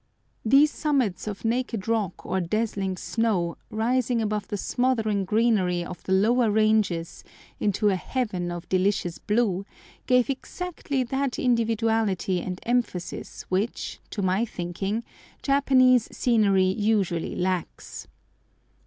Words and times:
These 0.43 0.71
summits 0.71 1.27
of 1.27 1.45
naked 1.45 1.87
rock 1.87 2.25
or 2.25 2.41
dazzling 2.41 2.97
snow, 2.97 3.55
rising 3.69 4.19
above 4.19 4.47
the 4.47 4.57
smothering 4.57 5.25
greenery 5.25 5.85
of 5.85 6.01
the 6.05 6.11
lower 6.11 6.49
ranges 6.49 7.23
into 7.59 7.89
a 7.89 7.95
heaven 7.95 8.49
of 8.51 8.67
delicious 8.67 9.19
blue, 9.19 9.63
gave 10.07 10.27
exactly 10.27 11.03
that 11.03 11.37
individuality 11.37 12.41
and 12.41 12.59
emphasis 12.63 13.43
which, 13.49 13.99
to 14.09 14.23
my 14.23 14.43
thinking, 14.43 15.03
Japanese 15.43 16.09
scenery 16.11 16.65
usually 16.65 17.35
lacks. 17.35 18.07